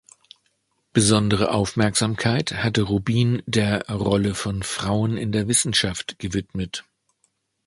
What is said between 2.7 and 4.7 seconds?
Rubin der Rolle von